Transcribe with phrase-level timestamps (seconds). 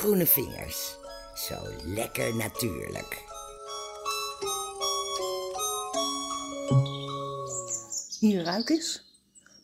[0.00, 0.96] Groene vingers.
[1.34, 1.54] Zo
[1.84, 3.24] lekker natuurlijk.
[8.18, 9.02] Hier ruik eens.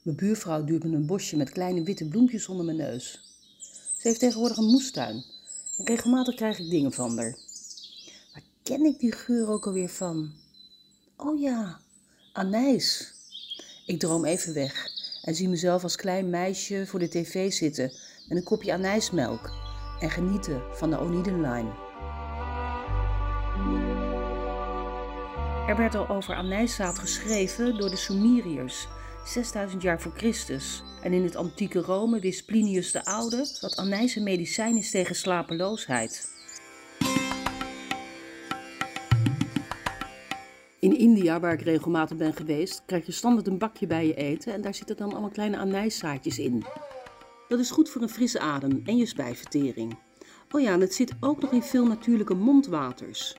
[0.03, 3.35] Mijn buurvrouw duwt me een bosje met kleine witte bloempjes onder mijn neus.
[3.99, 5.25] Ze heeft tegenwoordig een moestuin.
[5.79, 7.39] En regelmatig krijg ik dingen van haar.
[8.33, 10.33] Waar ken ik die geur ook alweer van?
[11.17, 11.81] Oh ja,
[12.33, 13.15] anijs.
[13.87, 14.89] Ik droom even weg
[15.23, 17.93] en zie mezelf als klein meisje voor de tv zitten
[18.29, 19.66] met een kopje anijsmelk
[20.01, 21.71] en genieten van de Onidenline.
[25.67, 28.89] Er werd al over anijszaad geschreven door de Sumeriërs,
[29.25, 30.83] 6000 jaar voor Christus.
[31.03, 35.15] En in het antieke Rome wist Plinius de Oude dat anijs een medicijn is tegen
[35.15, 36.35] slapeloosheid.
[40.79, 44.53] In India, waar ik regelmatig ben geweest, krijg je standaard een bakje bij je eten
[44.53, 46.65] en daar zitten dan allemaal kleine anijszaadjes in.
[47.49, 49.99] Dat is goed voor een frisse adem en je spijsvertering.
[50.51, 53.37] Oh ja, en het zit ook nog in veel natuurlijke mondwaters.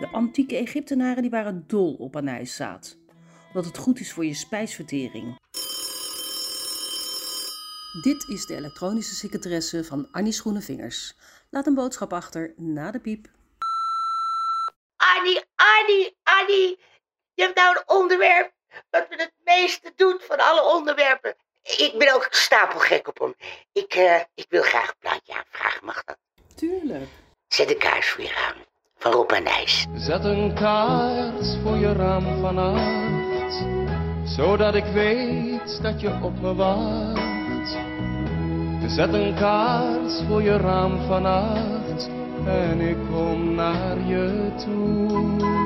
[0.00, 2.96] De antieke Egyptenaren die waren dol op anijszaad,
[3.46, 5.38] omdat het goed is voor je spijsvertering.
[8.02, 11.14] Dit is de elektronische secretaresse van Annie Schoenenvingers.
[11.50, 13.30] Laat een boodschap achter na de piep.
[14.96, 16.78] Annie, Annie, Annie.
[17.42, 18.52] Je hebt nou een onderwerp
[18.90, 21.34] wat me het meeste doet van alle onderwerpen.
[21.62, 23.34] Ik ben ook stapelgek op hem.
[23.72, 26.16] Ik, eh, ik wil graag een plaatje aanvragen, mag dat?
[26.56, 27.08] Tuurlijk.
[27.48, 28.54] Zet een kaars voor je raam.
[28.98, 29.86] Van Rob en Nijs.
[29.94, 33.64] Zet een kaars voor je raam vannacht,
[34.36, 37.70] zodat ik weet dat je op me wacht.
[38.92, 42.08] Zet een kaars voor je raam vannacht
[42.46, 45.62] en ik kom naar je toe.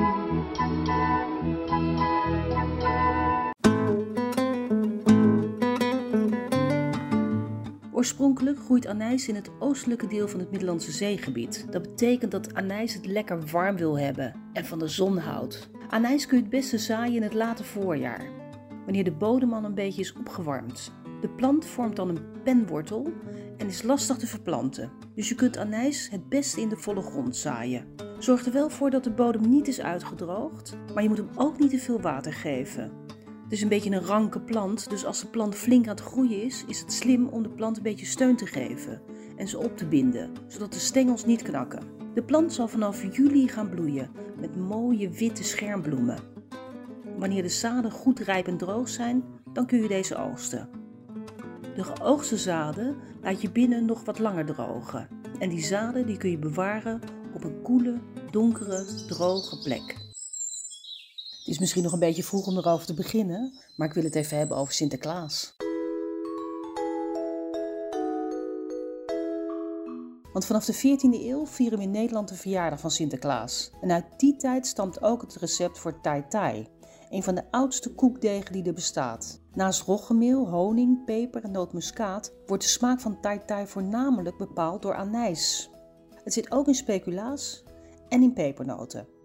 [7.97, 11.65] Oorspronkelijk groeit anijs in het oostelijke deel van het Middellandse zeegebied.
[11.71, 15.69] Dat betekent dat anijs het lekker warm wil hebben en van de zon houdt.
[15.89, 18.25] Anijs kun je het beste zaaien in het late voorjaar,
[18.83, 20.91] wanneer de bodem al een beetje is opgewarmd.
[21.21, 23.13] De plant vormt dan een penwortel
[23.57, 24.91] en is lastig te verplanten.
[25.15, 27.85] Dus je kunt anijs het beste in de volle grond zaaien.
[28.19, 31.59] Zorg er wel voor dat de bodem niet is uitgedroogd, maar je moet hem ook
[31.59, 32.91] niet te veel water geven.
[33.47, 36.43] Het is een beetje een ranke plant, dus als de plant flink aan het groeien
[36.43, 39.01] is, is het slim om de plant een beetje steun te geven
[39.35, 41.83] en ze op te binden, zodat de stengels niet knakken.
[42.13, 46.19] De plant zal vanaf juli gaan bloeien met mooie witte schermbloemen.
[47.17, 50.69] Wanneer de zaden goed rijp en droog zijn, dan kun je deze oogsten.
[51.75, 55.07] De geoogste zaden laat je binnen nog wat langer drogen.
[55.39, 56.99] En die zaden die kun je bewaren
[57.33, 57.97] op een koele,
[58.31, 60.06] donkere, droge plek.
[61.47, 64.15] Het is misschien nog een beetje vroeg om erover te beginnen, maar ik wil het
[64.15, 65.55] even hebben over Sinterklaas.
[70.33, 73.71] Want vanaf de 14e eeuw vieren we in Nederland de verjaardag van Sinterklaas.
[73.81, 76.67] En uit die tijd stamt ook het recept voor tai tai,
[77.09, 79.41] een van de oudste koekdegen die er bestaat.
[79.53, 84.95] Naast roggemeel, honing, peper en nootmuskaat wordt de smaak van tai tai voornamelijk bepaald door
[84.95, 85.69] anijs.
[86.23, 87.63] Het zit ook in speculaas
[88.09, 89.16] en in pepernoten.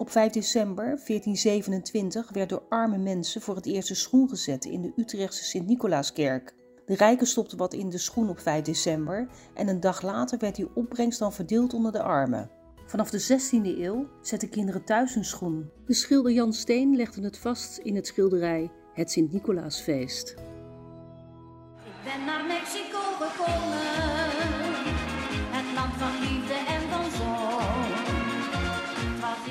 [0.00, 4.82] Op 5 december 1427 werd door arme mensen voor het eerst een schoen gezet in
[4.82, 6.54] de Utrechtse Sint-Nicolaaskerk.
[6.86, 10.56] De rijken stopten wat in de schoen op 5 december en een dag later werd
[10.56, 12.50] die opbrengst dan verdeeld onder de armen.
[12.86, 15.70] Vanaf de 16e eeuw zetten kinderen thuis hun schoen.
[15.86, 20.30] De schilder Jan Steen legde het vast in het schilderij Het Sint-Nicolaasfeest.
[21.84, 24.07] Ik ben naar Mexico gekomen,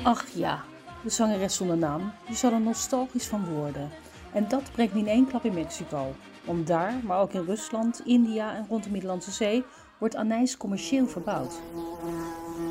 [0.08, 0.64] Ach ja,
[1.02, 3.90] de zangeres zonder naam, die zal er nostalgisch van worden.
[4.32, 6.14] En dat brengt me in één klap in Mexico.
[6.44, 9.64] Want daar, maar ook in Rusland, India en rond de Middellandse Zee,
[9.98, 11.60] wordt anijs commercieel verbouwd.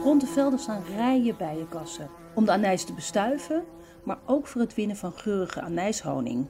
[0.03, 3.63] Rond de velden staan rijen bijenkassen om de anijs te bestuiven,
[4.03, 6.47] maar ook voor het winnen van geurige anijshoning.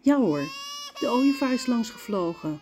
[0.00, 0.42] Ja hoor,
[1.00, 2.60] de ooievaar is langs gevlogen.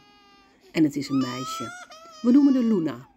[0.72, 1.88] En het is een meisje.
[2.22, 3.09] We noemen haar Luna.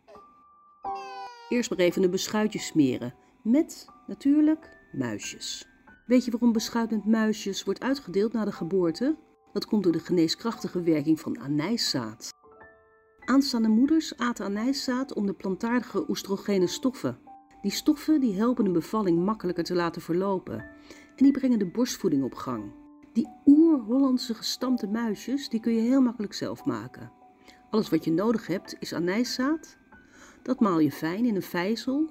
[1.54, 3.14] Eerst maar even een beschuitje smeren.
[3.44, 5.68] Met, natuurlijk, muisjes.
[6.06, 9.16] Weet je waarom beschuit met muisjes wordt uitgedeeld na de geboorte?
[9.52, 12.30] Dat komt door de geneeskrachtige werking van anijszaad.
[13.20, 17.20] Aanstaande moeders aten anijszaad om de plantaardige oestrogene stoffen.
[17.62, 20.60] Die stoffen die helpen een bevalling makkelijker te laten verlopen.
[21.16, 22.64] En die brengen de borstvoeding op gang.
[23.12, 27.12] Die oer-Hollandse gestampte muisjes die kun je heel makkelijk zelf maken.
[27.70, 29.82] Alles wat je nodig hebt is anijszaad.
[30.44, 32.10] Dat maal je fijn in een vijzel.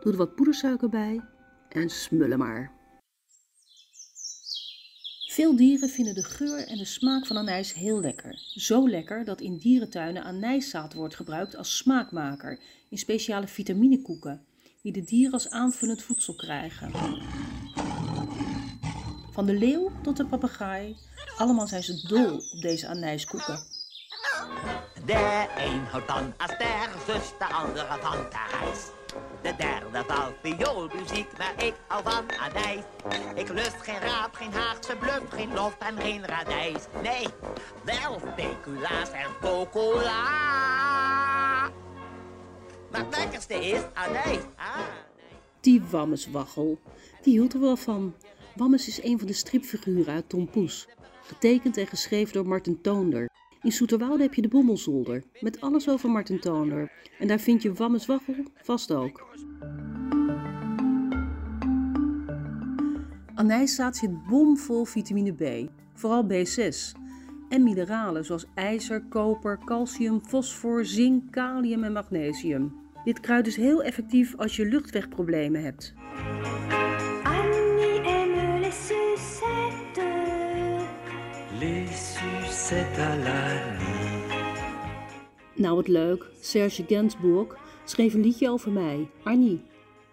[0.00, 1.20] Doe er wat poedersuiker bij
[1.68, 2.80] en smullen maar.
[5.32, 8.34] Veel dieren vinden de geur en de smaak van anijs heel lekker.
[8.54, 14.44] Zo lekker dat in dierentuinen anijszaad wordt gebruikt als smaakmaker in speciale vitaminekoeken,
[14.82, 16.90] die de dieren als aanvullend voedsel krijgen.
[19.30, 20.96] Van de leeuw tot de papegaai,
[21.36, 23.71] allemaal zijn ze dol op deze anijskoeken.
[25.06, 28.90] De een houdt van asperges, de andere van kaas.
[29.42, 32.82] De derde van vioolmuziek, maar ik hou van anijs.
[33.34, 36.82] Ik lust geen raap, geen Haagse bluff, geen lof en geen radijs.
[37.02, 37.26] Nee,
[37.84, 40.22] wel speculaas en cocola.
[42.90, 44.42] Maar het lekkerste is anijs.
[44.56, 44.78] Ah,
[45.60, 46.78] Die Wammeswaggel,
[47.22, 48.14] die hield er wel van.
[48.54, 50.88] Wammes is een van de stripfiguren uit Tom Poes.
[51.22, 53.30] Getekend en geschreven door Martin Toonder.
[53.62, 56.92] In Soeterwoude heb je de Bommelzolder, met alles over Martin Toonder.
[57.18, 59.26] En daar vind je Wammeswaggel vast ook.
[63.34, 66.98] Anijszaad zit bomvol vitamine B, vooral B6.
[67.48, 72.72] En mineralen zoals ijzer, koper, calcium, fosfor, zink, kalium en magnesium.
[73.04, 75.94] Dit kruid is heel effectief als je luchtwegproblemen hebt.
[85.54, 86.30] Nou, wat leuk.
[86.40, 89.60] Serge Gainsbourg schreef een liedje over mij, Arnie.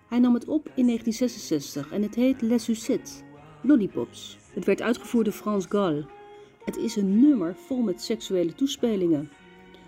[0.08, 3.22] Hij nam het op in 1966 en het heet Les Sucettes,
[3.62, 4.38] Lollipops.
[4.54, 6.06] Het werd uitgevoerd door Frans Gall.
[6.66, 9.30] Het is een nummer vol met seksuele toespelingen.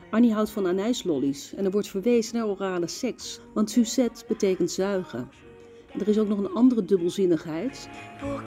[0.10, 5.30] Arnie houdt van anijslollies en er wordt verwezen naar orale seks, want sucette betekent zuigen.
[5.94, 7.90] En er is ook nog een andere dubbelzinnigheid,
[8.20, 8.42] Pour.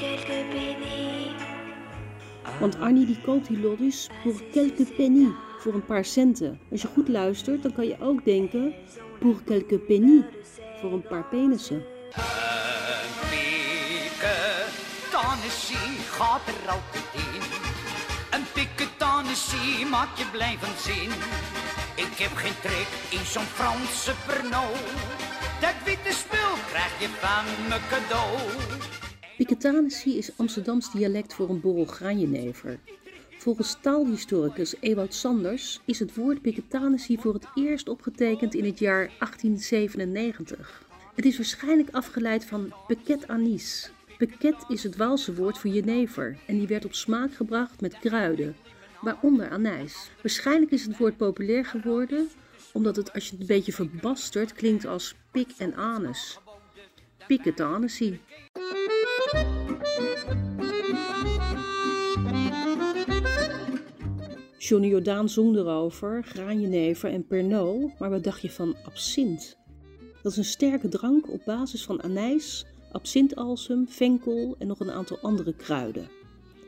[2.61, 6.59] Want Arnie die koopt die lollies voor quelques pennies, voor een paar centen.
[6.71, 8.75] Als je goed luistert, dan kan je ook denken
[9.19, 10.25] pour quelques pennies,
[10.81, 11.85] voor een paar penissen.
[16.11, 17.43] Gaat er altijd in.
[18.31, 21.11] Een piketanissie maakt je blij zin.
[21.95, 24.77] Ik heb geen trek in zo'n Franse Pernod.
[25.61, 29.04] Dat witte spul krijg je van me cadeau.
[29.37, 32.79] Piketanissie is Amsterdams dialect voor een borrel graanjenever.
[33.39, 39.11] Volgens taalhistoricus Ewout Sanders is het woord piketanissie voor het eerst opgetekend in het jaar
[39.19, 40.83] 1897.
[41.15, 43.91] Het is waarschijnlijk afgeleid van peket anis.
[44.19, 48.57] Peket is het Waalse woord voor jenever en die werd op smaak gebracht met kruiden,
[49.01, 50.11] waaronder anijs.
[50.23, 52.29] Waarschijnlijk is het woord populair geworden
[52.73, 56.39] omdat het als je het een beetje verbastert klinkt als pik en anus.
[57.27, 58.21] Piketanissie.
[64.59, 69.57] Johnny Jordaan zong erover, graanjenever en pernod, maar wat dacht je van absint?
[70.23, 75.19] Dat is een sterke drank op basis van anijs, absintalsem, venkel en nog een aantal
[75.23, 76.09] andere kruiden.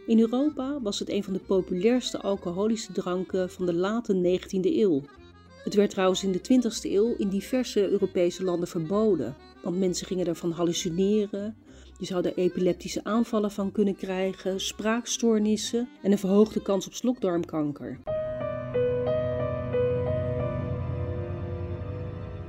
[0.06, 5.02] In Europa was het een van de populairste alcoholische dranken van de late 19e eeuw.
[5.64, 10.26] Het werd trouwens in de 20e eeuw in diverse Europese landen verboden, want mensen gingen
[10.26, 11.56] ervan hallucineren.
[11.98, 17.98] Je zou er epileptische aanvallen van kunnen krijgen, spraakstoornissen en een verhoogde kans op slokdarmkanker.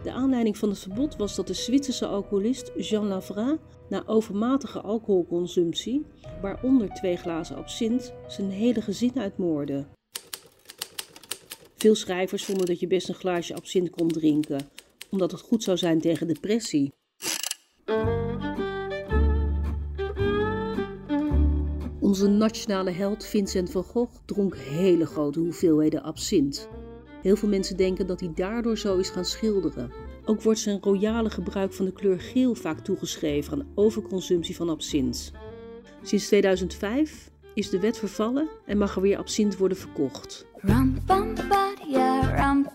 [0.04, 3.58] De aanleiding van het verbod was dat de Zwitserse alcoholist Jean Lavra
[3.90, 6.06] na overmatige alcoholconsumptie,
[6.42, 9.86] waaronder twee glazen absint, zijn hele gezin uitmoordde.
[11.78, 14.70] Veel schrijvers vonden dat je best een glaasje absint kon drinken,
[15.10, 16.94] omdat het goed zou zijn tegen depressie.
[22.08, 26.68] Onze nationale held Vincent van Gogh dronk hele grote hoeveelheden absint.
[27.22, 29.92] Heel veel mensen denken dat hij daardoor zo is gaan schilderen.
[30.26, 35.32] Ook wordt zijn royale gebruik van de kleur geel vaak toegeschreven aan overconsumptie van absint.
[36.04, 40.46] Sinds 2005 is de wet vervallen en mag er weer absint worden verkocht.
[40.56, 41.36] Ram ram
[42.36, 42.70] ram.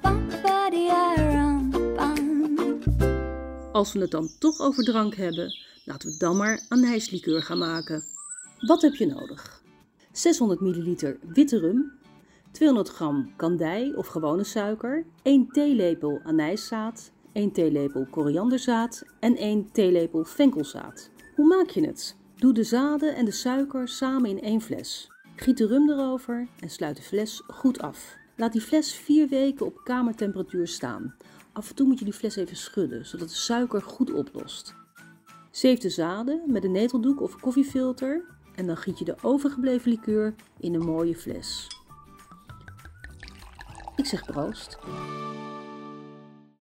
[3.72, 8.11] Als we het dan toch over drank hebben, laten we dan maar anijslikeur gaan maken.
[8.62, 9.62] Wat heb je nodig?
[10.12, 11.92] 600 ml witte rum,
[12.50, 20.24] 200 gram kandij of gewone suiker, 1 theelepel anijszaad, 1 theelepel korianderzaad en 1 theelepel
[20.24, 21.10] venkelzaad.
[21.34, 22.16] Hoe maak je het?
[22.36, 25.10] Doe de zaden en de suiker samen in één fles.
[25.36, 28.16] Giet de rum erover en sluit de fles goed af.
[28.36, 31.14] Laat die fles 4 weken op kamertemperatuur staan.
[31.52, 34.74] Af en toe moet je die fles even schudden, zodat de suiker goed oplost.
[35.50, 40.34] Zeef de zaden met een neteldoek of koffiefilter en dan giet je de overgebleven liqueur
[40.58, 41.66] in een mooie fles.
[43.96, 44.78] Ik zeg proost.